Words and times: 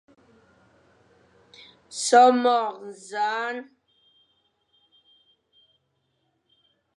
Son 2.03 2.27
môr 2.43 2.67
nẑañ. 3.07 3.55